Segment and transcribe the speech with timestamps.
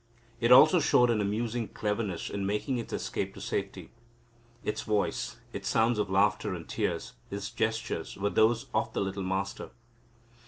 [0.39, 3.91] It also showed an amusing cleverness in making its escape to safety.
[4.63, 9.21] Its voice, its sounds of laughter and tears, its gestures, were those of the little
[9.21, 9.69] Master.